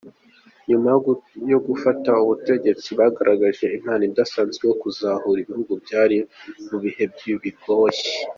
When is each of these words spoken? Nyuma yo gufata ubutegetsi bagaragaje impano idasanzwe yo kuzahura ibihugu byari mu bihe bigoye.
Nyuma 0.69 0.87
yo 1.51 1.59
gufata 1.67 2.11
ubutegetsi 2.23 2.89
bagaragaje 2.99 3.65
impano 3.77 4.03
idasanzwe 4.09 4.63
yo 4.69 4.75
kuzahura 4.81 5.39
ibihugu 5.41 5.71
byari 5.83 6.17
mu 6.67 6.77
bihe 6.83 7.03
bigoye. 7.43 8.01